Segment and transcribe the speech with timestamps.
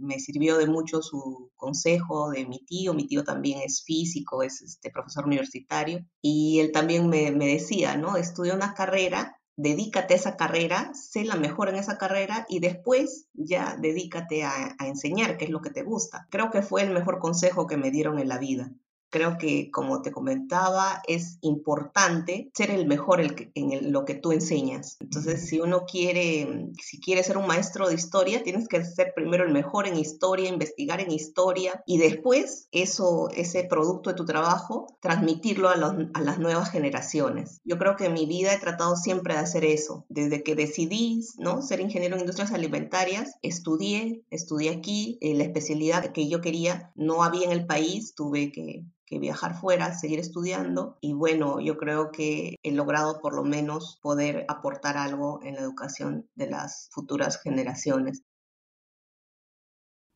[0.00, 2.94] me sirvió de mucho su consejo de mi tío.
[2.94, 6.04] Mi tío también es físico, es este, profesor universitario.
[6.20, 8.16] Y él también me, me decía, ¿no?
[8.16, 13.26] Estudia una carrera dedícate a esa carrera, sé la mejor en esa carrera y después
[13.34, 16.26] ya dedícate a, a, enseñar, qué es lo que te gusta.
[16.30, 18.72] Creo que fue el mejor consejo que me dieron en la vida.
[19.10, 24.96] Creo que, como te comentaba, es importante ser el mejor en lo que tú enseñas.
[25.00, 29.44] Entonces, si uno quiere, si quiere ser un maestro de historia, tienes que ser primero
[29.44, 34.96] el mejor en historia, investigar en historia y después eso, ese producto de tu trabajo,
[35.00, 37.60] transmitirlo a, a las nuevas generaciones.
[37.64, 40.04] Yo creo que en mi vida he tratado siempre de hacer eso.
[40.08, 41.62] Desde que decidí ¿no?
[41.62, 47.22] ser ingeniero en industrias alimentarias, estudié, estudié aquí, eh, la especialidad que yo quería no
[47.22, 52.12] había en el país, tuve que que viajar fuera, seguir estudiando y bueno, yo creo
[52.12, 57.42] que he logrado por lo menos poder aportar algo en la educación de las futuras
[57.42, 58.22] generaciones.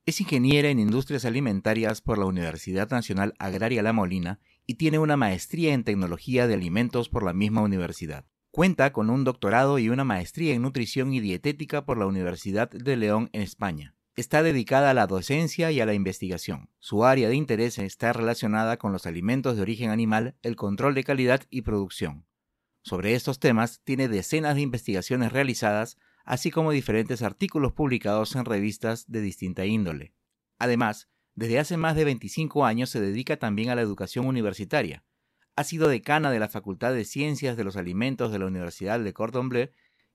[0.06, 5.16] Es ingeniera en industrias alimentarias por la Universidad Nacional Agraria La Molina y tiene una
[5.16, 8.26] maestría en tecnología de alimentos por la misma universidad.
[8.52, 12.96] Cuenta con un doctorado y una maestría en nutrición y dietética por la Universidad de
[12.96, 13.93] León en España.
[14.16, 16.70] Está dedicada a la docencia y a la investigación.
[16.78, 21.02] Su área de interés está relacionada con los alimentos de origen animal, el control de
[21.02, 22.24] calidad y producción.
[22.82, 29.10] Sobre estos temas tiene decenas de investigaciones realizadas, así como diferentes artículos publicados en revistas
[29.10, 30.14] de distinta índole.
[30.58, 35.02] Además, desde hace más de 25 años se dedica también a la educación universitaria.
[35.56, 39.12] Ha sido decana de la Facultad de Ciencias de los Alimentos de la Universidad de
[39.12, 39.48] Cordon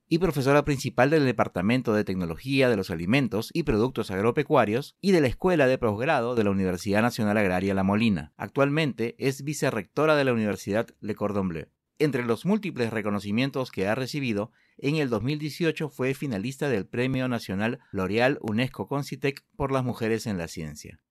[0.09, 5.21] y profesora principal del Departamento de Tecnología de los Alimentos y Productos Agropecuarios y de
[5.21, 8.33] la Escuela de Posgrado de la Universidad Nacional Agraria La Molina.
[8.35, 11.67] Actualmente es vicerrectora de la Universidad Le Cordon Bleu.
[11.99, 17.80] Entre los múltiples reconocimientos que ha recibido, en el 2018 fue finalista del Premio Nacional
[17.91, 21.02] L'Oreal UNESCO Concitec por las mujeres en la ciencia.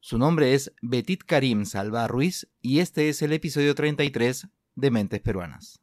[0.00, 5.20] Su nombre es Betit Karim Salva Ruiz y este es el episodio 33 de Mentes
[5.20, 5.80] Peruanas.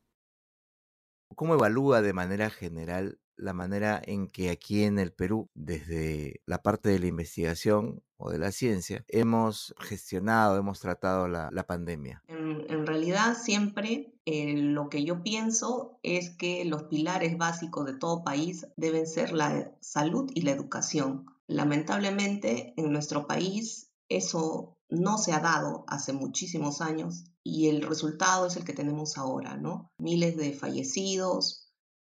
[1.35, 6.61] ¿Cómo evalúa de manera general la manera en que aquí en el Perú, desde la
[6.61, 12.23] parte de la investigación o de la ciencia, hemos gestionado, hemos tratado la, pandemia?
[12.27, 18.23] En, realidad siempre eh, lo que yo pienso es que los pilares básicos de todo
[18.23, 21.25] país deben ser la salud y la educación.
[21.47, 28.45] Lamentablemente en nuestro país eso no se ha dado hace muchísimos años y el resultado
[28.47, 29.91] es el que tenemos ahora, ¿no?
[29.97, 31.63] Miles de fallecidos,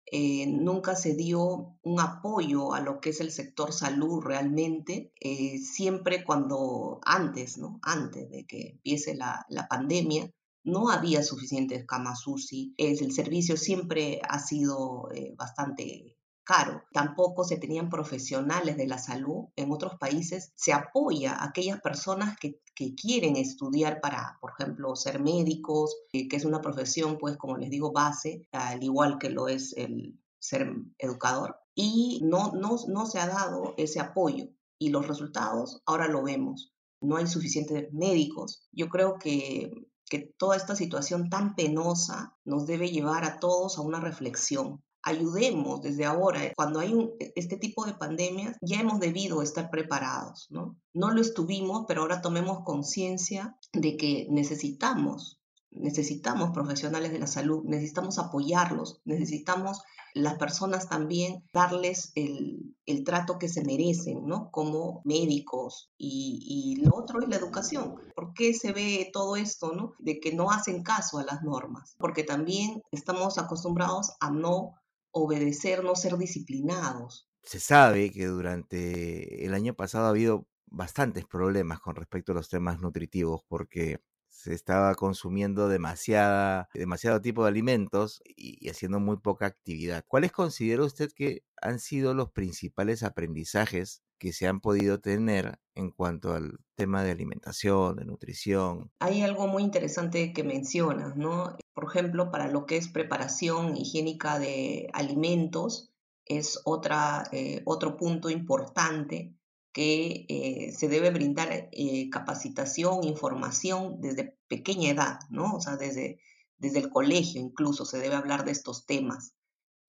[0.05, 5.57] eh, nunca se dio un apoyo a lo que es el sector salud realmente, eh,
[5.57, 7.79] siempre cuando antes, ¿no?
[7.81, 10.29] Antes de que empiece la, pandemia,
[10.63, 16.83] no había suficientes camas UCI, el servicio siempre ha sido eh, bastante caro.
[16.91, 19.45] Tampoco se tenían profesionales de la salud.
[19.55, 22.59] En otros países se apoya a aquellas personas que,
[22.99, 27.69] quieren estudiar para, por ejemplo, ser médicos, eh, que es una profesión, pues, como les
[27.69, 31.55] digo, base, al igual que lo es el ser educador.
[31.75, 34.49] Y no, no, no se ha dado ese apoyo.
[34.79, 36.73] Y los resultados ahora lo vemos.
[36.99, 38.67] No hay suficientes médicos.
[38.71, 39.71] Yo creo que
[40.09, 45.81] que toda esta situación tan penosa nos debe llevar a todos a una reflexión ayudemos
[45.81, 46.43] desde ahora.
[46.43, 50.77] Eh, cuando hay e, este tipo de pandemias, ya hemos debido estar preparados, ¿no?
[50.93, 55.39] No lo estuvimos, pero ahora tomemos conciencia de que necesitamos,
[55.71, 59.81] necesitamos profesionales de la salud, necesitamos apoyarlos, necesitamos
[60.13, 64.51] las personas también darles el, trato que se merecen, ¿no?
[64.51, 65.89] Como médicos.
[65.97, 67.95] Y, y, lo otro es la educación.
[68.15, 69.93] ¿Por qué se ve todo esto, ¿no?
[69.99, 71.95] De que no hacen caso a las normas.
[71.97, 74.75] Porque también estamos acostumbrados a no
[75.13, 77.29] obedecer, no ser disciplinados.
[77.43, 82.49] Se sabe que durante el año pasado ha habido bastantes problemas con respecto a los
[82.49, 89.45] temas nutritivos porque se estaba consumiendo demasiada, demasiado tipo de alimentos y, haciendo muy poca
[89.45, 90.03] actividad.
[90.07, 95.91] ¿Cuáles considera usted que han sido los principales aprendizajes que se han podido tener en
[95.91, 98.89] cuanto al tema de alimentación, de nutrición?
[98.99, 101.57] Hay algo muy interesante que mencionas, ¿no?
[101.73, 105.91] Por ejemplo, para lo que es preparación higiénica de alimentos,
[106.23, 109.35] es otra, eh, otro punto importante
[109.73, 115.53] que eh, se debe brindar eh, capacitación, información desde pequeña edad, ¿no?
[115.53, 116.21] O sea, desde,
[116.57, 119.33] desde el colegio incluso se debe hablar de estos temas.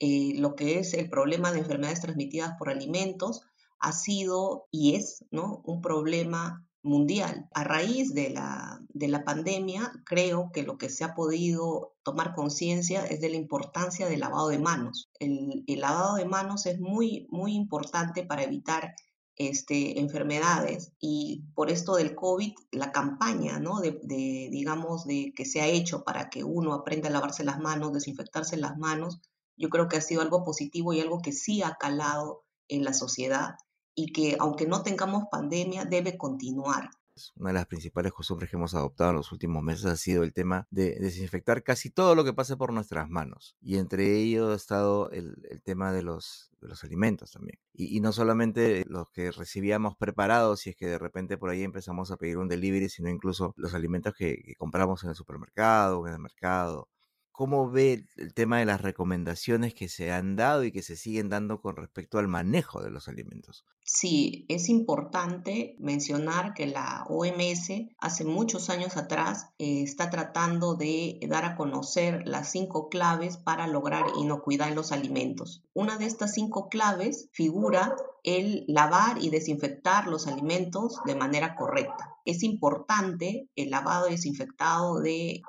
[0.01, 3.47] Lo que es el problema de enfermedades transmitidas por alimentos
[3.79, 5.63] ha sido y es, ¿no?
[5.65, 7.49] Un problema mundial.
[7.55, 12.35] A raíz de la, de la pandemia, creo que lo que se ha podido tomar
[12.35, 15.11] conciencia es de la importancia del lavado de manos.
[15.19, 18.95] El, el lavado de manos es muy, muy importante para evitar
[19.37, 23.81] este, enfermedades y por esto del COVID, la campaña, ¿no?
[23.81, 27.59] De, de, digamos, de que se ha hecho para que uno aprenda a lavarse las
[27.59, 29.21] manos, desinfectarse las manos,
[29.57, 32.93] yo creo que ha sido algo positivo y algo que sí ha calado en la
[32.93, 33.55] sociedad
[33.95, 36.91] y que aunque no tengamos pandemia, debe continuar.
[37.37, 40.33] Una de las principales costumbres que hemos adoptado en los últimos meses ha sido el
[40.33, 43.57] tema de desinfectar casi todo lo que pase por nuestras manos.
[43.61, 47.59] Y entre ellos ha estado el, tema de los, de los alimentos también.
[47.73, 52.11] Y, no solamente los que recibíamos preparados, si es que de repente por ahí empezamos
[52.11, 56.15] a pedir un delivery, sino incluso los alimentos que, que compramos en el supermercado, en
[56.15, 56.89] el mercado,
[57.37, 61.29] ¿Cómo ve el tema de las recomendaciones que se han dado y que se siguen
[61.29, 63.67] dando con respecto al manejo de los alimentos?
[63.83, 71.19] Sí, es importante mencionar que la OMS hace muchos años atrás eh, está tratando de
[71.29, 75.65] dar a conocer las cinco claves para lograr inocuidad en los alimentos.
[75.75, 82.14] Una de estas cinco claves figura el lavar y desinfectar los alimentos de manera correcta.
[82.25, 85.43] Es importante el lavado y desinfectado de,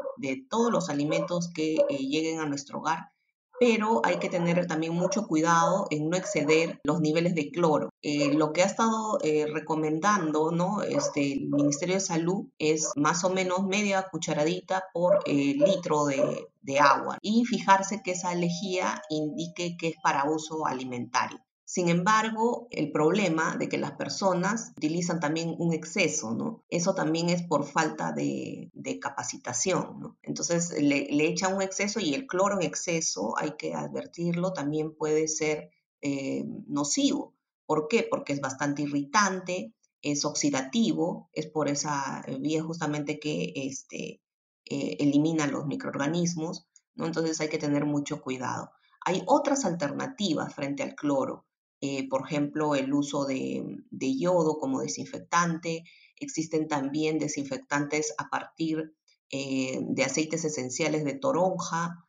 [0.50, 3.12] todos los alimentos que eh, lleguen a nuestro hogar,
[3.60, 7.90] pero hay que tener también mucho cuidado en no exceder los niveles de cloro.
[8.02, 10.82] Eh, lo que ha estado eh, recomendando ¿no?
[10.82, 16.80] este, el Ministerio de Salud es más o menos media cucharadita por litro de, de
[16.80, 21.45] agua y fijarse que esa lejía indique que es para uso alimentario.
[21.68, 26.64] Sin embargo, el problema de que las personas utilizan también un exceso, ¿no?
[26.70, 28.72] Eso también es por falta de,
[29.02, 30.18] capacitación, ¿no?
[30.22, 35.28] Entonces le, echan un exceso y el cloro en exceso, hay que advertirlo, también puede
[35.28, 35.72] ser
[36.02, 37.34] eh, nocivo.
[37.66, 38.08] ¿Por qué?
[38.08, 39.74] Porque es bastante irritante,
[40.04, 44.22] es oxidativo, es por esa vía justamente que este,
[44.66, 47.08] eh, elimina los microorganismos, ¿no?
[47.08, 48.72] Entonces hay que tener mucho cuidado.
[49.04, 51.46] Hay otras alternativas frente al cloro.
[51.82, 55.84] Eh, por ejemplo, el uso de, yodo como desinfectante.
[56.18, 58.96] Existen también desinfectantes a partir
[59.30, 62.02] eh, de aceites esenciales de toronja.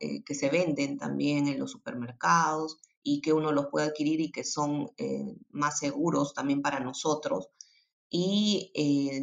[0.00, 4.32] Eh, que se venden también en los supermercados y que uno los puede adquirir y
[4.32, 4.90] que son
[5.50, 7.50] más seguros también para nosotros.
[8.08, 8.72] Y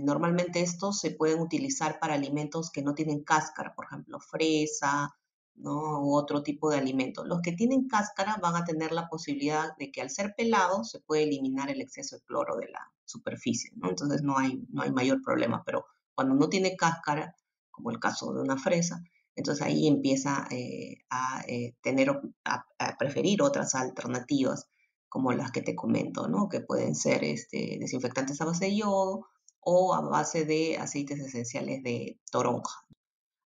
[0.04, 5.12] normalmente estos se pueden utilizar para alimentos que no tienen cáscara, por ejemplo, fresa,
[5.56, 6.02] ¿no?
[6.02, 7.24] u otro tipo de alimento.
[7.26, 11.00] Los que tienen cáscara van a tener la posibilidad de que al ser pelados se
[11.00, 13.90] puede eliminar el exceso de cloro de la superficie, ¿no?
[13.90, 17.36] entonces no hay, no hay mayor problema, pero cuando no tiene cáscara,
[17.70, 19.02] como el caso de una fresa,
[19.36, 22.10] entonces ahí empieza eh, a eh, tener,
[22.46, 22.66] a,
[22.98, 24.68] preferir otras alternativas
[25.10, 26.50] como las que te comento, ¿no?
[26.50, 29.28] que pueden ser este, desinfectantes a base de yodo
[29.60, 32.86] o a base de aceites esenciales de toronja.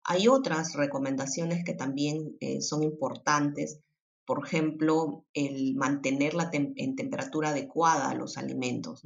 [0.04, 3.80] Hay otras recomendaciones que también eh, son importantes,
[4.26, 9.02] por ejemplo, el mantener en temperatura adecuada los alimentos.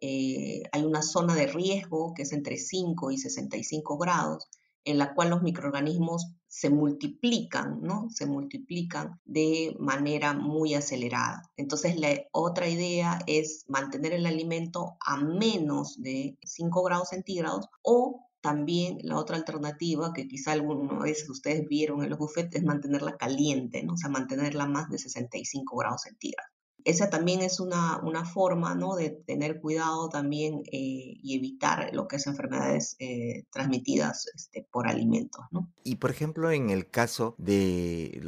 [0.00, 4.48] Eh, hay una zona de riesgo que es entre 5 y 65 grados,
[4.84, 8.08] en la cual los microorganismos se multiplican, ¿no?
[8.10, 11.42] Se multiplican de manera muy acelerada.
[11.56, 18.25] Entonces, la otra idea es mantener el alimento a menos de 5 grados centígrados o
[18.46, 23.16] también la otra alternativa que quizá alguno de ustedes vieron en los buffets es mantenerla
[23.16, 23.94] caliente, ¿no?
[23.94, 26.55] o sea, mantenerla más de 65 grados centígrados
[26.86, 28.94] esa también es una, una forma ¿no?
[28.94, 34.86] de tener cuidado también eh, y evitar lo que es enfermedades eh, transmitidas este, por
[34.86, 35.44] alimentos.
[35.50, 35.68] ¿no?
[35.82, 38.20] Y por ejemplo, en el caso de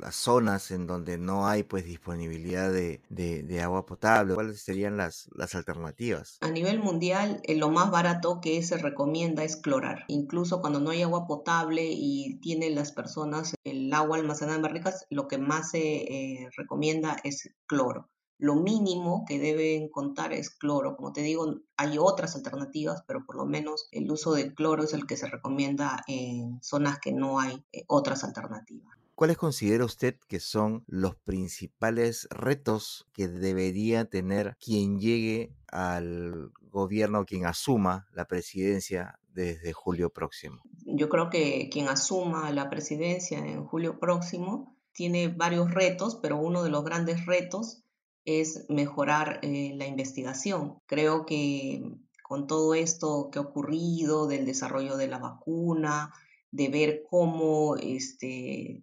[0.00, 5.28] las zonas en donde no hay pues disponibilidad de, de, agua potable, ¿cuáles serían las,
[5.34, 6.38] las alternativas?
[6.40, 10.04] A nivel mundial, eh, lo más barato que se recomienda es clorar.
[10.08, 15.06] Incluso cuando no hay agua potable y tienen las personas el agua almacenada en barricas,
[15.10, 18.08] lo que más se recomienda es cloro.
[18.38, 20.96] Lo mínimo que deben contar es cloro.
[20.96, 24.92] Como te digo, hay otras alternativas, pero por lo menos el uso de cloro es
[24.92, 28.98] el que se recomienda en zonas que no hay eh, otras alternativas.
[29.16, 37.24] ¿Cuáles considera usted que son los principales retos que debería tener quien llegue al gobierno,
[37.24, 40.62] quien asuma la presidencia desde julio próximo?
[40.84, 46.64] Yo creo que quien asuma la presidencia en julio próximo tiene varios retos, pero uno
[46.64, 47.84] de los grandes retos
[48.24, 50.80] es mejorar eh, la investigación.
[50.86, 56.12] Creo que con todo esto que ha ocurrido del desarrollo de la vacuna,
[56.50, 58.82] de ver cómo, este,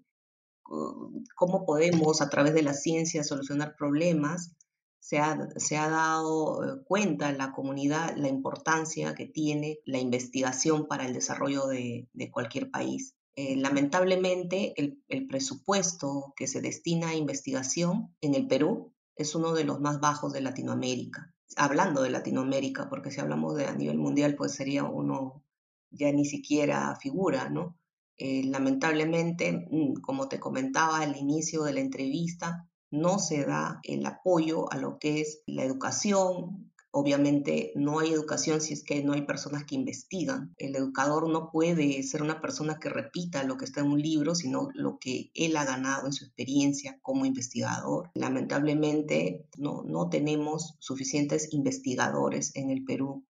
[0.63, 4.55] cómo podemos a través de la ciencia solucionar problemas,
[5.01, 10.00] se ha, se ha dado eh, cuenta en la comunidad la importancia que tiene la
[10.00, 13.15] investigación para el desarrollo de, de cualquier país.
[13.38, 19.65] Eh, lamentablemente, el, presupuesto que se destina a investigación en el Perú es uno de
[19.65, 21.34] los más bajos de Latinoamérica.
[21.58, 25.44] Hablando de Latinoamérica, porque si hablamos de a nivel mundial, pues sería uno
[25.89, 27.77] ya ni siquiera figura, ¿no?
[28.18, 34.06] Eh, lamentablemente, mm, como te comentaba al inicio de la entrevista, no se da el
[34.06, 39.12] apoyo a lo que es la educación, Obviamente no hay educación si es que no
[39.12, 40.56] hay personas que investigan.
[40.58, 44.34] El educador no puede ser una persona que repita lo que está en un libro,
[44.34, 48.12] sino lo que él ha ganado en su experiencia como investigador.
[48.14, 53.25] Lamentablemente no, no tenemos suficientes investigadores en el Perú.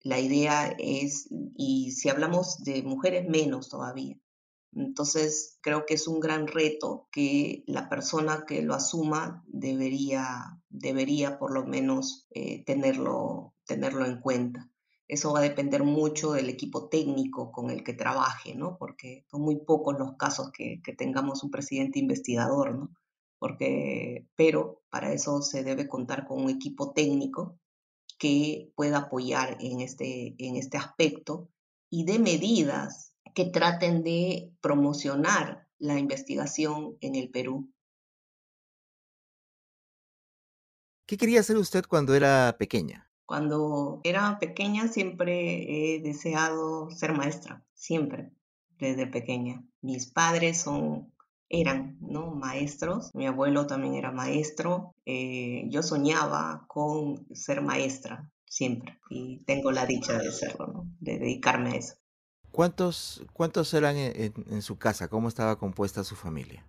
[0.00, 4.18] La idea es, y si hablamos de mujeres, menos todavía.
[4.76, 11.38] Entonces, creo que es un gran reto que la persona que lo asuma debería, debería
[11.38, 14.68] por lo menos eh, tenerlo, tenerlo en cuenta.
[15.06, 18.76] Eso va a depender mucho del equipo técnico con el que trabaje, ¿no?
[18.78, 22.90] Porque son muy pocos los casos que, que tengamos un presidente investigador, ¿no?
[23.38, 27.58] Porque, pero para eso se debe contar con un equipo técnico
[28.18, 31.50] que pueda apoyar en este, en este aspecto
[31.90, 37.70] y de medidas que traten de promocionar la investigación en el Perú.
[41.06, 43.10] ¿Qué quería hacer usted cuando era pequeña?
[43.26, 48.32] Cuando era pequeña siempre he deseado ser maestra, siempre,
[48.78, 49.64] desde pequeña.
[49.82, 51.12] Mis padres son,
[51.48, 52.30] eran ¿no?
[52.30, 59.72] maestros, mi abuelo también era maestro, eh, yo soñaba con ser maestra siempre y tengo
[59.72, 61.94] la dicha de serlo, de dedicarme a eso.
[62.54, 65.08] ¿Cuántos, cuántos eran en, su casa?
[65.08, 66.64] ¿Cómo estaba compuesta su familia?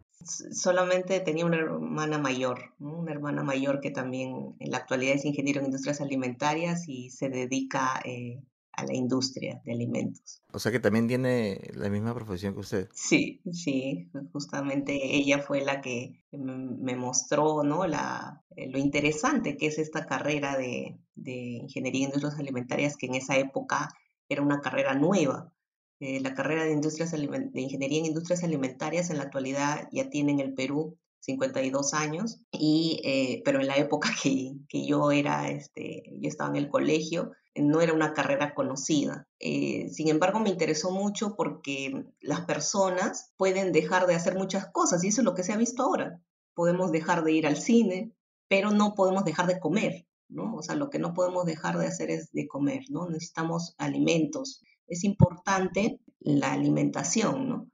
[0.51, 5.59] Solamente tenía una hermana mayor, una hermana mayor que también en la actualidad es ingeniero
[5.59, 10.41] en industrias alimentarias y se dedica eh, a la industria de alimentos.
[10.51, 12.89] O sea que también tiene la misma profesión que usted.
[12.91, 17.85] Sí, sí, justamente ella fue la que me mostró ¿no?
[17.85, 23.05] la, eh, lo interesante que es esta carrera de, de ingeniería en industrias alimentarias que
[23.05, 23.89] en esa época
[24.27, 25.51] era una carrera nueva
[25.99, 30.53] eh, la carrera de, Ingeniería en Industrias Alimentarias en la actualidad ya tiene en el
[30.53, 36.29] Perú 52 años, y, eh, pero en la época que, que, yo era, este, yo
[36.29, 39.27] estaba en el colegio, no era una carrera conocida.
[39.39, 45.03] Eh, sin embargo, me interesó mucho porque las personas pueden dejar de hacer muchas cosas
[45.03, 46.21] y eso es lo que se ha visto ahora.
[46.53, 48.11] Podemos dejar de ir al cine,
[48.49, 50.55] pero no podemos dejar de comer, ¿no?
[50.55, 53.09] O sea, lo que no podemos dejar de hacer es de comer, ¿no?
[53.09, 57.69] Necesitamos alimentos, es importante la alimentación, ¿no?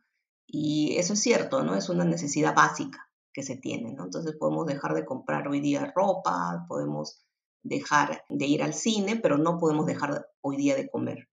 [0.48, 1.76] Y eso es cierto, ¿no?
[1.76, 4.06] Es una necesidad básica que se tiene, ¿no?
[4.06, 7.26] Entonces podemos dejar de comprar hoy día ropa, podemos
[7.64, 11.30] dejar de ir al cine, pero no podemos dejar hoy día de comer,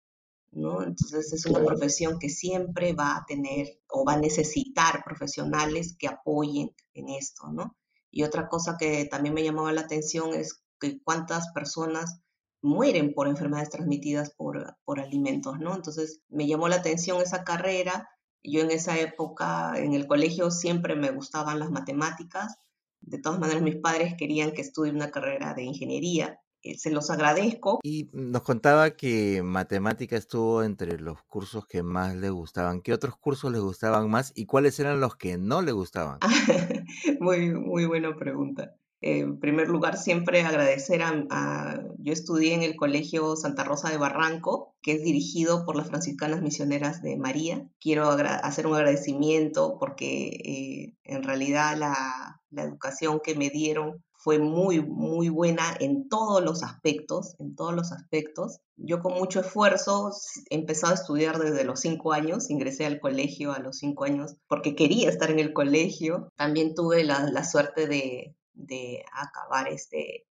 [0.52, 0.82] ¿no?
[0.82, 6.08] Entonces es una profesión que siempre va a tener o va a necesitar profesionales que
[6.08, 7.76] apoyen en esto, ¿no?
[8.10, 12.20] Y otra cosa que también me llamaba la atención es que cuántas personas
[12.62, 15.74] mueren por enfermedades transmitidas por, por alimentos, ¿no?
[15.74, 18.08] Entonces me llamó la atención esa carrera.
[18.42, 22.56] Yo en esa época en el colegio siempre me gustaban las matemáticas.
[23.00, 26.40] De todas maneras, mis padres querían que estudie una carrera de ingeniería.
[26.62, 27.78] Eh, se los agradezco.
[27.84, 32.82] Y nos contaba que matemática estuvo entre los cursos que más le gustaban.
[32.82, 36.18] ¿Qué otros cursos le gustaban más y cuáles eran los que no le gustaban?
[37.20, 38.74] muy, muy buena pregunta.
[39.00, 44.74] En primer lugar, siempre agradecer a, Yo estudié en el Colegio Santa Rosa de Barranco,
[44.82, 47.68] que es dirigido por las franciscanas misioneras de María.
[47.80, 54.40] Quiero hacer un agradecimiento porque eh, en realidad la, la educación que me dieron fue
[54.40, 58.58] muy, muy buena en todos los aspectos, en todos los aspectos.
[58.76, 60.10] Yo con mucho esfuerzo
[60.50, 64.34] he empezado a estudiar desde los cinco años, ingresé al colegio a los cinco años
[64.48, 66.32] porque quería estar en el colegio.
[66.36, 70.26] También tuve la, la suerte de, de acabar este,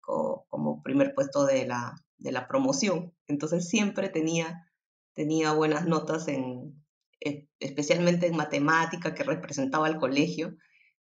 [0.00, 3.12] como, primer puesto de la, de la promoción.
[3.26, 4.70] Entonces siempre tenía,
[5.14, 6.84] tenía buenas notas en,
[7.20, 10.56] e, especialmente en matemática que representaba el colegio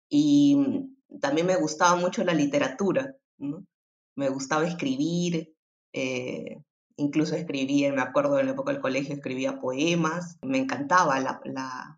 [0.09, 0.57] y
[1.21, 3.17] también me gustaba mucho la literatura,
[4.15, 5.55] me gustaba escribir,
[5.93, 6.63] eh,
[6.97, 11.98] incluso escribía, me acuerdo en la época del colegio escribía poemas, me encantaba la, la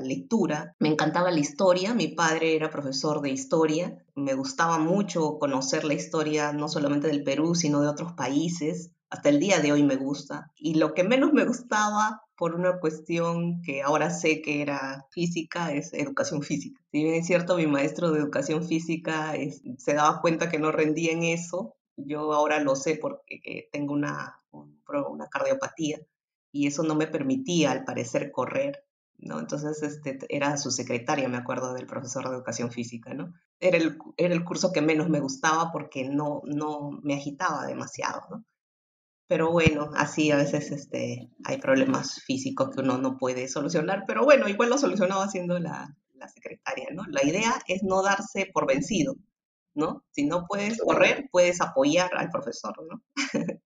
[0.00, 0.74] lectura.
[0.78, 5.94] Me encantaba la historia, mi padre era profesor de historia, me gustaba mucho conocer la
[5.94, 8.90] historia no solamente del Perú, sino de otros países.
[9.08, 10.52] Hasta el día de hoy me gusta.
[10.54, 15.72] Y lo que menos me gustaba por una cuestión que ahora sé que era física,
[15.72, 16.80] es educación física.
[16.92, 19.34] Si bien es cierto, mi maestro de educación física
[19.78, 23.92] se daba cuenta que no rendía en eso, yo ahora lo sé porque eh, tengo
[23.92, 25.98] una, una cardiopatía
[26.52, 28.84] y eso no me permitía, al parecer, correr
[29.22, 29.38] ¿no?
[29.38, 33.34] Entonces este, era su secretaria, me acuerdo, del profesor de educación física, ¿no?
[33.60, 38.22] Era el, era el curso que menos me gustaba porque no, no me agitaba demasiado,
[38.30, 38.44] ¿no?
[39.28, 44.24] Pero bueno, así a veces este, hay problemas físicos que uno no puede solucionar, pero
[44.24, 47.04] bueno, igual lo solucionaba haciendo la, la secretaria, ¿no?
[47.08, 49.16] La idea es no darse por vencido,
[49.74, 50.04] ¿no?
[50.10, 53.02] Si no puedes correr, puedes apoyar al profesor, ¿no?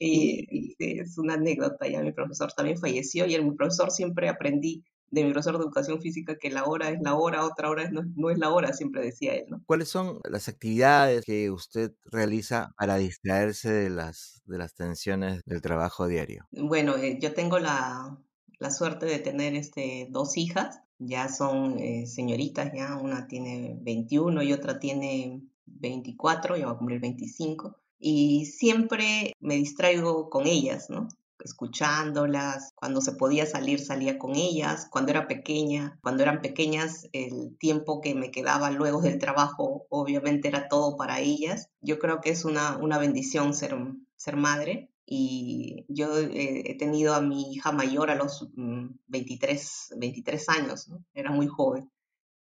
[0.00, 5.24] y, es una anécdota, ya mi profesor también falleció y mi profesor siempre aprendí de
[5.24, 8.38] mi profesor de educación física que la hora es la hora, otra hora no, es
[8.38, 9.46] la hora, siempre decía él.
[9.48, 9.62] ¿no?
[9.66, 15.60] ¿Cuáles son las actividades que usted realiza para distraerse de las, de las tensiones del
[15.60, 16.46] trabajo diario?
[16.52, 18.18] Bueno, eh, yo tengo la,
[18.58, 24.44] la, suerte de tener este, dos hijas, ya son eh, señoritas, ya una tiene 21
[24.44, 30.90] y otra tiene 24, ya va a cumplir 25 y siempre me distraigo con ellas,
[30.90, 31.08] ¿no?
[31.44, 37.56] escuchándolas, cuando se podía salir salía con ellas, cuando era pequeña, cuando eran pequeñas el
[37.58, 41.68] tiempo que me quedaba luego del trabajo obviamente era todo para ellas.
[41.80, 43.76] Yo creo que es una, una bendición ser,
[44.16, 50.48] ser madre y yo he tenido a mi hija mayor a los 23, mm, 23
[50.50, 51.90] años, era muy joven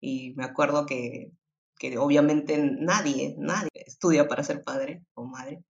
[0.00, 1.30] y me acuerdo que
[1.78, 5.62] que obviamente nadie, nadie estudia para ser padre o madre.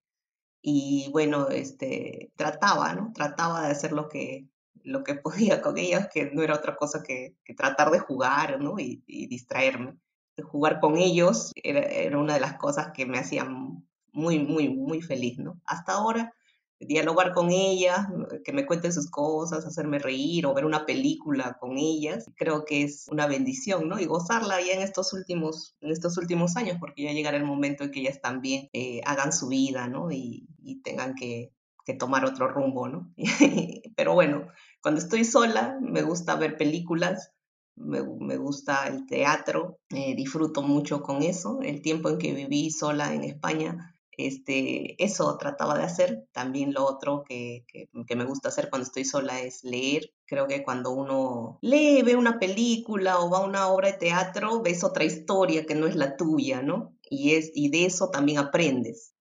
[0.62, 3.12] Y bueno, este, trataba, ¿no?
[3.14, 4.46] Trataba de hacer lo que,
[4.82, 8.78] lo que podía con ellas, que no era otra cosa que, tratar de jugar, ¿no?
[8.78, 9.98] Y, y distraerme.
[10.44, 15.02] jugar con ellos era, era, una de las cosas que me hacían muy, muy, muy
[15.02, 15.60] feliz, ¿no?
[15.66, 16.34] Hasta ahora
[16.80, 18.06] dialogar con ellas,
[18.44, 22.82] que me cuenten sus cosas, hacerme reír o ver una película con ellas, creo que
[22.82, 23.98] es una bendición, ¿no?
[24.00, 27.84] Y gozarla ya en estos últimos, en estos últimos años, porque ya llegará el momento
[27.84, 30.10] en que ellas también eh, hagan su vida, ¿no?
[30.10, 30.48] Y,
[30.82, 31.52] tengan que,
[31.98, 33.12] tomar otro rumbo, ¿no?
[33.96, 34.48] Pero bueno,
[34.82, 37.30] cuando estoy sola, me gusta ver películas,
[37.76, 41.60] me, gusta el teatro, eh, disfruto mucho con eso.
[41.62, 46.26] El tiempo en que viví sola en España, este, eso trataba de hacer.
[46.32, 50.12] También lo otro que, que, me gusta hacer cuando estoy sola es leer.
[50.26, 54.62] Creo que cuando uno lee, ve una película o va a una obra de teatro,
[54.62, 56.96] ves otra historia que no es la tuya, ¿no?
[57.10, 59.14] Y, es, y de eso también aprendes.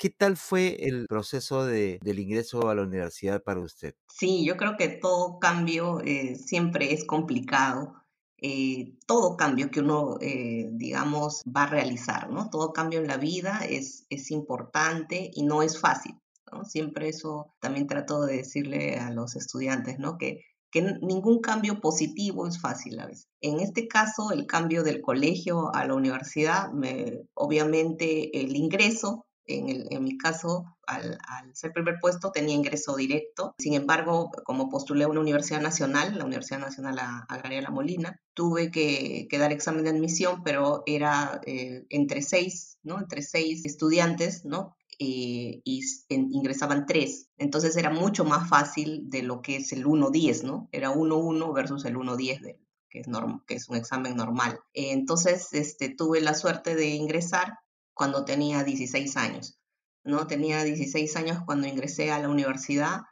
[0.00, 3.94] ¿Qué tal fue el proceso de, del ingreso a la universidad para usted?
[4.08, 7.99] Sí, yo creo que todo cambio eh, siempre es complicado
[8.42, 12.48] eh, todo cambio que uno, eh, digamos, va a realizar, ¿no?
[12.50, 16.14] Todo cambio en la vida es, es importante y no es fácil,
[16.50, 16.64] ¿no?
[16.64, 20.16] Siempre eso también trato de decirle a los estudiantes, ¿no?
[20.16, 23.28] Que, que ningún cambio positivo es fácil a veces.
[23.40, 29.26] En este caso, el cambio del colegio a la universidad, me, obviamente el ingreso
[29.58, 31.18] en, mi caso, al,
[31.54, 33.54] ser primer puesto, tenía ingreso directo.
[33.58, 38.70] Sin embargo, como postulé a una universidad nacional, la Universidad Nacional Agraria La Molina, tuve
[38.70, 42.98] que, dar examen de admisión, pero era eh, entre seis, ¿no?
[42.98, 44.76] Entre seis estudiantes, ¿no?
[44.98, 47.28] Eh, y ingresaban tres.
[47.38, 50.68] Entonces era mucho más fácil de lo que es el 1-10, ¿no?
[50.72, 52.56] Era 1-1 versus el 1-10
[52.90, 53.06] que es,
[53.46, 54.58] que es un examen normal.
[54.74, 57.60] entonces, este, tuve la suerte de ingresar
[58.00, 59.58] cuando tenía 16 años.
[60.04, 60.26] ¿no?
[60.26, 63.02] Tenía 16 años cuando ingresé a la universidad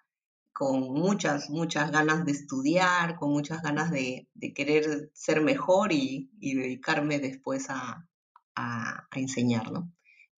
[0.54, 7.18] con muchas, muchas ganas de estudiar, con muchas ganas de, querer ser mejor y, dedicarme
[7.18, 8.08] después a,
[9.14, 9.70] enseñar.
[9.70, 9.92] ¿no?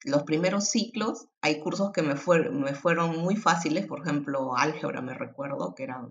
[0.04, 2.14] Los primeros ciclos, hay cursos que me,
[2.50, 6.08] me fueron muy fáciles, por ejemplo, álgebra me recuerdo, que era,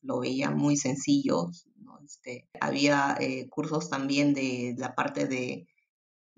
[0.00, 1.50] lo veía muy sencillo.
[2.02, 5.68] Este, había eh, cursos también de la parte de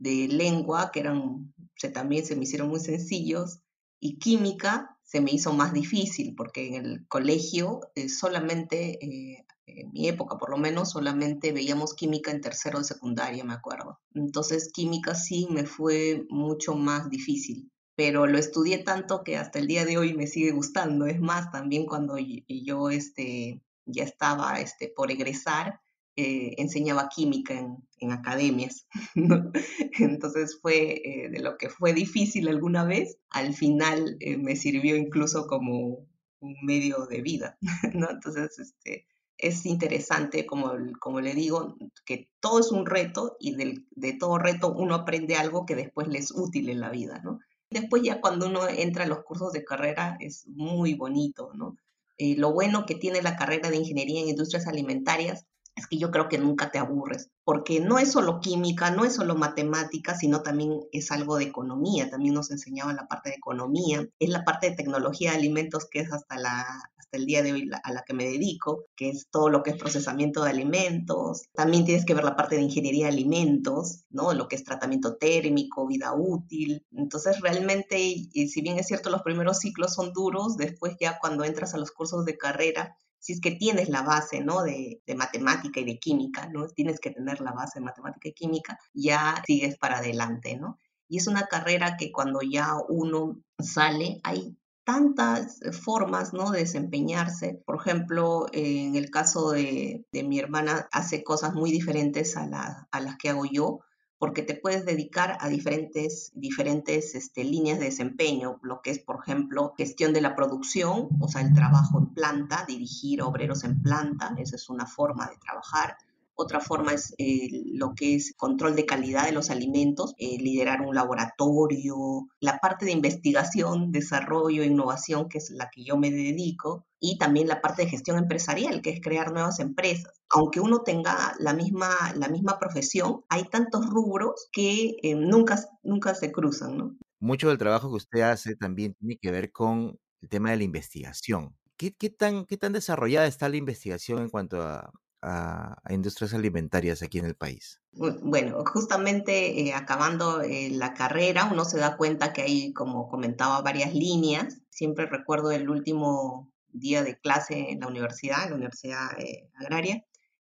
[0.00, 1.54] de lengua, que eran,
[1.94, 3.60] también se me hicieron muy sencillos,
[4.00, 9.92] y química se me hizo más difícil, porque en el colegio eh, solamente, eh, en
[9.92, 14.00] mi época por lo menos, solamente veíamos química en tercero de secundaria, me acuerdo.
[14.14, 19.66] Entonces química sí me fue mucho más difícil, pero lo estudié tanto que hasta el
[19.66, 21.06] día de hoy me sigue gustando.
[21.06, 25.80] Es más, también cuando yo este, ya estaba este, por egresar,
[26.16, 28.86] eh, enseñaba química en, academias.
[29.98, 34.96] Entonces fue eh, de lo que fue difícil alguna vez, al final eh, me sirvió
[34.96, 36.08] incluso como
[36.40, 37.58] un medio de vida.
[37.94, 38.10] ¿no?
[38.10, 39.06] Entonces este,
[39.38, 44.72] es interesante, como, como le digo, que todo es un reto y de todo reto
[44.72, 47.20] uno aprende algo que después le es útil en la vida.
[47.22, 47.38] ¿no?
[47.70, 51.76] Después ya cuando uno entra a los cursos de carrera es muy bonito, ¿no?
[52.18, 55.46] lo bueno que tiene la carrera de ingeniería en industrias alimentarias
[55.76, 59.14] es que yo creo que nunca te aburres, porque no es solo química, no es
[59.14, 64.06] solo matemática, sino también es algo de economía, también nos enseñaban la parte de economía,
[64.18, 66.66] es la parte de tecnología de alimentos que es hasta la,
[66.98, 69.70] hasta el día de hoy a la que me dedico, que es todo lo que
[69.70, 71.44] es procesamiento de alimentos.
[71.54, 74.32] También tienes que ver la parte de ingeniería de alimentos, ¿no?
[74.34, 76.84] Lo que es tratamiento térmico, vida útil.
[76.92, 81.44] Entonces, realmente, y si bien es cierto, los primeros ciclos son duros, después ya cuando
[81.44, 84.62] entras a los cursos de carrera, si es que tienes la base, ¿no?
[84.62, 86.66] De, de, matemática y de química, ¿no?
[86.68, 90.78] Tienes que tener la base de matemática y química, ya sigues para adelante, ¿no?
[91.08, 96.50] Y es una carrera que cuando ya uno sale, hay tantas formas ¿no?
[96.50, 97.62] de desempeñarse.
[97.66, 102.88] Por ejemplo, en el caso de, de mi hermana, hace cosas muy diferentes a, la,
[102.90, 103.80] a, las que hago yo,
[104.20, 109.20] porque te puedes dedicar a diferentes, diferentes este, líneas de desempeño, lo que es, por
[109.22, 114.36] ejemplo, gestión de la producción, o sea, el trabajo en planta, dirigir obreros en planta,
[114.36, 115.96] esa es una forma de trabajar.
[116.34, 120.82] Otra forma es eh, lo que es control de calidad de los alimentos, eh, liderar
[120.82, 126.84] un laboratorio, la parte de investigación, desarrollo, innovación, que es la que yo me dedico,
[127.00, 130.12] y también la parte de gestión empresarial, que es crear nuevas empresas.
[130.28, 136.14] Aunque uno tenga la misma, la misma profesión, hay tantos rubros que eh, nunca, nunca
[136.14, 136.96] se cruzan, ¿no?
[137.18, 140.64] Mucho del trabajo que usted hace también tiene que ver con el tema de la
[140.64, 141.56] investigación.
[141.76, 147.02] ¿Qué, qué, tan, ¿Qué tan desarrollada está la investigación en cuanto a a, industrias alimentarias
[147.02, 147.80] aquí en el país?
[147.92, 153.60] Bueno, justamente eh, acabando eh, la carrera, uno se da cuenta que hay, como comentaba,
[153.62, 154.60] varias líneas.
[154.70, 160.04] Siempre recuerdo el último día de clase en la universidad, en la Universidad eh, Agraria,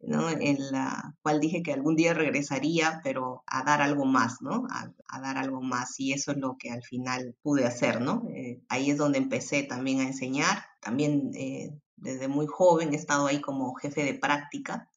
[0.00, 0.28] ¿no?
[0.30, 4.66] en la cual dije que algún día regresaría, pero a dar algo más, ¿no?
[4.70, 5.98] A, a dar algo más.
[6.00, 8.26] Y eso es lo que al final pude hacer, ¿no?
[8.68, 10.64] ahí es donde empecé también a enseñar.
[10.80, 11.30] También
[11.96, 14.91] desde muy joven he estado ahí como jefe de práctica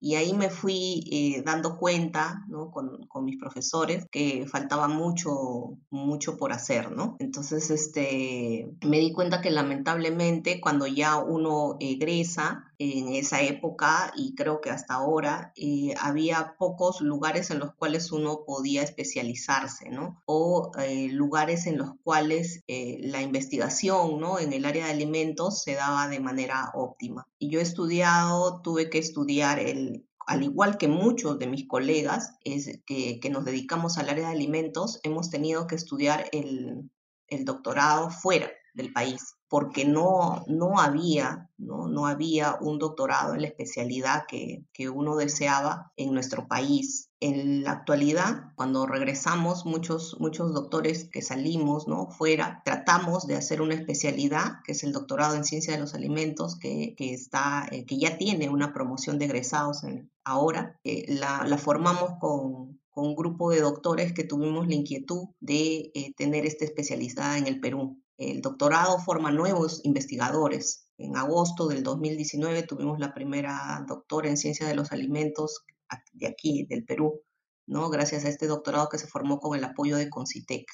[0.00, 2.70] y ahí me fui eh, dando cuenta ¿no?
[2.70, 7.16] con, con, mis profesores que faltaba mucho, mucho por hacer, ¿no?
[7.18, 14.34] Entonces este, me di cuenta que lamentablemente cuando ya uno egresa en esa época y
[14.34, 20.22] creo que hasta ahora eh, había pocos lugares en los cuales uno podía especializarse, ¿no?
[20.24, 24.38] O eh, lugares en los cuales la investigación, ¿no?
[24.38, 27.26] En el área de alimentos se daba de manera óptima.
[27.38, 29.89] Y yo he estudiado, tuve que estudiar el
[30.30, 35.00] al igual que muchos de mis colegas es que, nos dedicamos al área de alimentos,
[35.02, 36.88] hemos tenido que estudiar el,
[37.26, 41.88] el doctorado fuera del país, porque no, no, había, ¿no?
[41.88, 47.08] no había un doctorado en la especialidad que, que uno deseaba en nuestro país.
[47.18, 52.06] En la actualidad, cuando regresamos, muchos, muchos doctores que salimos ¿no?
[52.06, 56.56] fuera, tratamos de hacer una especialidad, que es el doctorado en ciencia de los alimentos,
[56.58, 60.78] que, que está, eh, que ya tiene una promoción de egresados en, ahora.
[60.84, 66.44] Eh, la, formamos con, un grupo de doctores que tuvimos la inquietud de eh, tener
[66.44, 68.02] esta especialidad en el Perú.
[68.18, 70.86] El doctorado forma nuevos investigadores.
[70.98, 75.64] En agosto del 2019 tuvimos la primera doctora en ciencia de los alimentos
[76.12, 77.22] de aquí, del Perú,
[77.66, 77.88] ¿no?
[77.88, 80.66] gracias a este doctorado que se formó con el apoyo de Concitec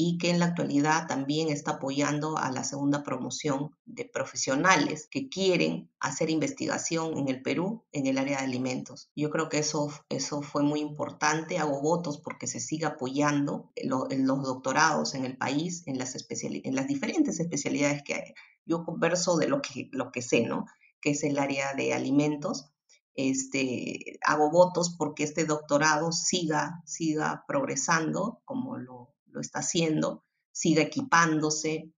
[0.00, 5.28] y que en la actualidad también está apoyando a la segunda promoción de profesionales que
[5.28, 9.10] quieren hacer investigación en el Perú en el área de alimentos.
[9.16, 11.58] Yo creo que eso, eso fue muy importante.
[11.58, 16.86] Hago votos porque se siga apoyando los doctorados en el país, en las, en las
[16.86, 18.34] diferentes especialidades que hay.
[18.64, 20.66] Yo converso de lo que, lo que sé, ¿no?
[21.00, 22.70] que es el área de alimentos
[23.14, 30.82] este, hago votos porque este doctorado siga, siga progresando como lo, lo está haciendo, siga
[30.82, 31.92] equipándose,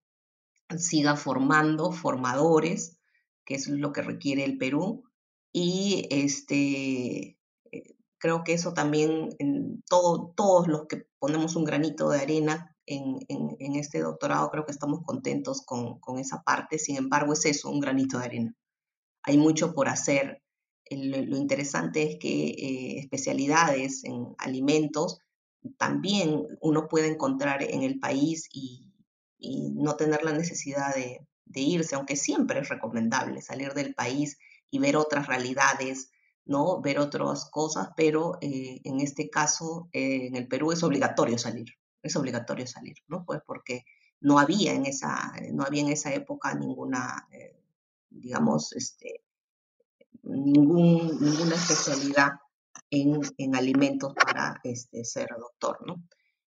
[0.76, 2.98] siga formando formadores,
[3.46, 5.04] que es lo que requiere el Perú.
[5.52, 7.38] Y este,
[7.72, 12.76] eh, creo que eso también, en todo, todos los que ponemos un granito de arena
[12.84, 13.18] en,
[13.76, 16.78] este doctorado, creo que estamos contentos con, con, esa parte.
[16.78, 18.54] Sin embargo, es eso, un granito de arena.
[19.22, 20.42] Hay mucho por hacer
[20.90, 25.20] lo interesante es que eh, especialidades en alimentos
[25.76, 28.86] también uno puede encontrar en el país y,
[29.42, 34.38] no tener la necesidad de, irse, aunque siempre es recomendable salir del país
[34.70, 36.10] y ver otras realidades,
[36.44, 36.82] ¿no?
[36.82, 41.70] Ver otras cosas, pero eh, en este caso, eh, en el Perú es obligatorio salir,
[42.02, 43.24] es obligatorio salir, ¿no?
[43.24, 43.84] Pues porque
[44.20, 47.26] no había en esa, no había en esa época ninguna,
[48.10, 49.22] digamos, este,
[50.22, 52.32] ningún, ninguna especialidad
[52.90, 56.02] en, en alimentos para este, ser doctor, ¿no?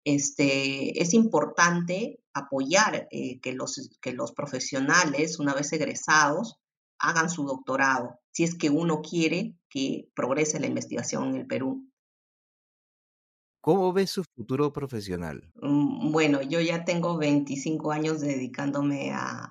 [0.04, 6.56] Este, es importante apoyar eh, que, los, que los profesionales, una vez egresados,
[6.98, 11.88] hagan su doctorado, si es que uno quiere que progrese la investigación en el Perú.
[13.60, 15.50] ¿Cómo ve su futuro profesional?
[15.60, 19.50] Mm, bueno, yo ya tengo 25 años dedicándome a,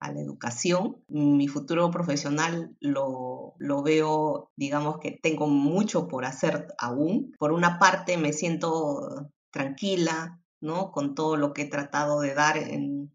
[0.00, 1.02] a, la, educación.
[1.08, 7.34] Mi futuro profesional lo, lo, veo, digamos que tengo mucho por hacer aún.
[7.38, 10.90] Por una parte me siento tranquila, ¿no?
[10.92, 12.58] Con todo lo que he tratado de dar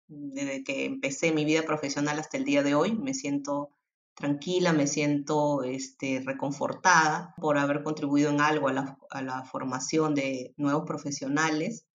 [0.08, 2.94] desde que empecé mi vida profesional hasta el día de hoy.
[2.94, 3.70] Me siento
[4.16, 10.16] tranquila, me siento este, reconfortada por haber contribuido en algo a la, a la formación
[10.16, 11.86] de nuevos profesionales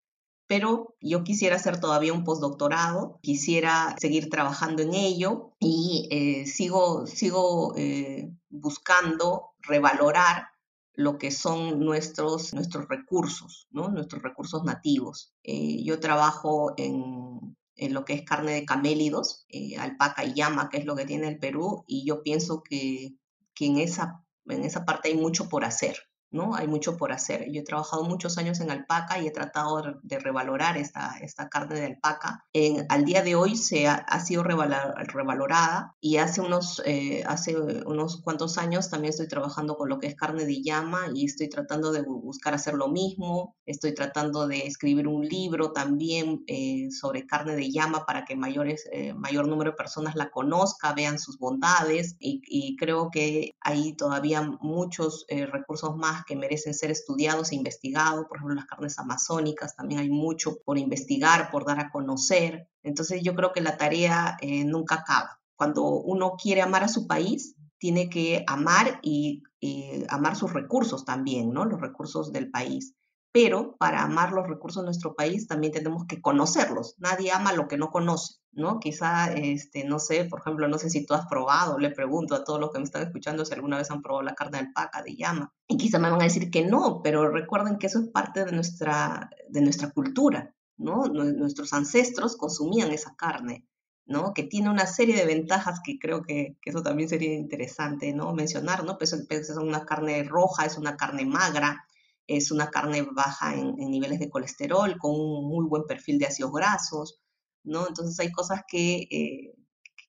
[0.47, 7.05] pero yo quisiera hacer todavía un postdoctorado, quisiera seguir trabajando en ello y eh, sigo,
[7.05, 10.47] sigo eh, buscando revalorar
[10.93, 13.89] lo que son nuestros, nuestros recursos, ¿no?
[13.89, 15.33] nuestros recursos nativos.
[15.43, 19.45] Eh, yo trabajo en, en, lo que es carne de camélidos,
[19.77, 23.15] alpaca y llama, que es lo que tiene el Perú, y yo pienso que,
[23.53, 25.97] que en, esa, en esa parte hay mucho por hacer.
[26.31, 26.55] ¿No?
[26.55, 27.45] Hay mucho por hacer.
[27.51, 31.75] Yo he trabajado muchos años en alpaca y he tratado de revalorar esta, esta carne
[31.75, 32.45] de alpaca.
[32.53, 38.21] En, al día de hoy se ha, sido revalorada y hace unos, eh, hace unos
[38.21, 41.91] cuantos años también estoy trabajando con lo que es carne de llama y estoy tratando
[41.91, 43.55] de buscar hacer lo mismo.
[43.65, 48.89] Estoy tratando de escribir un libro también eh, sobre carne de llama para que mayores,
[48.91, 53.93] eh, mayor número de personas la conozca, vean sus bondades y, y creo que hay
[53.93, 59.75] todavía muchos recursos más que merecen ser estudiados e investigados, por ejemplo las carnes amazónicas,
[59.75, 62.69] también hay mucho por investigar, por dar a conocer.
[62.83, 65.39] Entonces yo creo que la tarea eh, nunca acaba.
[65.55, 71.05] Cuando uno quiere amar a su país, tiene que amar y eh, amar sus recursos
[71.05, 71.65] también, ¿no?
[71.65, 72.95] Los recursos del país
[73.31, 76.95] pero para amar los recursos de nuestro país también tenemos que conocerlos.
[76.97, 78.79] Nadie ama lo que no conoce, ¿no?
[78.79, 82.43] Quizá, este, no sé, por ejemplo, no sé si tú has probado, le pregunto a
[82.43, 85.03] todos los que me están escuchando si alguna vez han probado la carne de alpaca,
[85.03, 88.07] de llama, y quizá me van a decir que no, pero recuerden que eso es
[88.09, 91.05] parte de nuestra, de nuestra cultura, ¿no?
[91.05, 93.67] Nuestros ancestros consumían esa carne.
[94.09, 94.33] ¿no?
[94.33, 98.33] que tiene una serie de ventajas que creo que, que eso también sería interesante ¿no?
[98.33, 98.97] mencionar, ¿no?
[98.97, 101.85] Pues, pues es una carne roja, es una carne magra,
[102.27, 106.51] es una carne baja en, niveles de colesterol, con un muy buen perfil de ácidos
[106.51, 107.19] grasos,
[107.63, 107.87] ¿no?
[107.87, 109.55] Entonces hay cosas que, eh,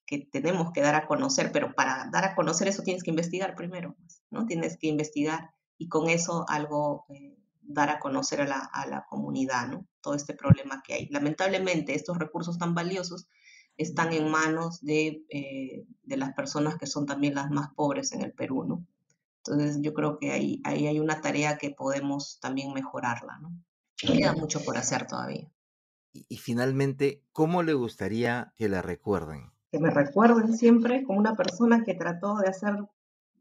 [0.05, 3.55] que tenemos que dar a conocer, pero para dar a conocer eso tienes que investigar
[3.55, 4.47] primero, pues, ¿no?
[4.47, 9.05] Tienes que investigar y con eso algo eh, dar a conocer a la, a la,
[9.09, 9.87] comunidad, ¿no?
[10.01, 11.09] Todo este problema que hay.
[11.11, 13.29] Lamentablemente estos recursos tan valiosos
[13.77, 18.23] están en manos de, eh, de las personas que son también las más pobres en
[18.23, 18.85] el Perú, ¿no?
[19.51, 23.53] Entonces yo creo que ahí, ahí hay una tarea que podemos también mejorarla, ¿no?
[23.97, 25.51] Queda mucho por hacer todavía.
[26.13, 29.51] Y, finalmente, ¿cómo le gustaría que la recuerden?
[29.71, 32.75] Que me recuerden siempre como una persona que trató de hacer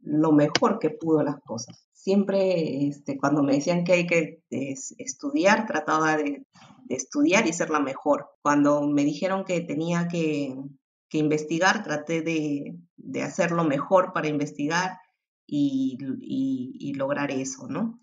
[0.01, 1.87] lo mejor que pudo las cosas.
[1.93, 6.45] Siempre este, cuando me decían que hay que estudiar, trataba de,
[6.89, 8.29] estudiar y ser la mejor.
[8.41, 10.55] Cuando me dijeron que tenía que,
[11.09, 14.97] que investigar, traté de, de hacer lo mejor para investigar
[15.47, 17.99] y, lograr eso, ¿no?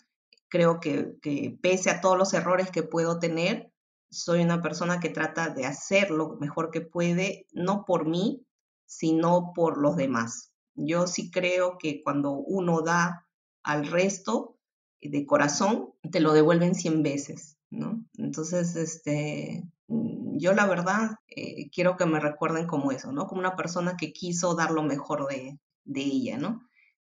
[0.49, 1.17] Creo que,
[1.61, 3.73] pese a todos los errores que puedo tener,
[4.11, 8.47] soy una persona que trata de hacer lo mejor que puede, no por mí,
[8.87, 10.53] sino por los demás.
[10.75, 13.29] Yo sí creo que cuando uno da
[13.63, 14.57] al resto
[15.01, 18.05] de corazón, te lo devuelven 100 veces, ¿no?
[18.17, 23.27] Entonces, este, yo la verdad eh, quiero que me recuerden como eso, ¿no?
[23.27, 26.63] Como una persona que quiso dar lo mejor de, de ella, ¿no?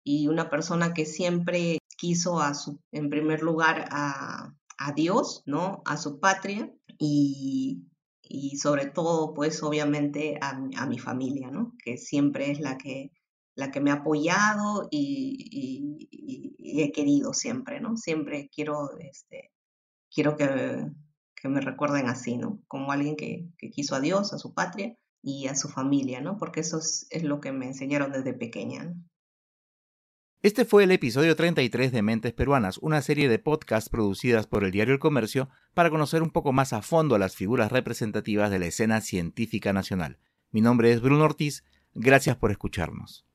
[0.06, 4.54] Y una persona que siempre quiso a su, en primer lugar a,
[4.94, 5.82] Dios, ¿no?
[5.84, 7.82] A su patria y,
[8.60, 11.74] sobre todo, pues obviamente a, mi familia, ¿no?
[11.82, 13.10] Que siempre es la que,
[13.56, 16.08] la que me ha apoyado y,
[16.58, 17.96] he querido siempre, ¿no?
[17.96, 19.50] Siempre quiero, este,
[20.14, 20.86] quiero que,
[21.34, 22.60] que, me recuerden así, ¿no?
[22.68, 26.36] Como alguien que, que, quiso a Dios, a su patria y a su familia, ¿no?
[26.36, 28.94] Porque eso es, es lo que me enseñaron desde pequeña.
[30.46, 34.70] Este fue el episodio 33 de Mentes Peruanas, una serie de podcasts producidas por el
[34.70, 38.60] diario El Comercio para conocer un poco más a fondo a las figuras representativas de
[38.60, 40.20] la escena científica nacional.
[40.52, 43.26] Mi nombre es Bruno Ortiz, gracias por escucharnos.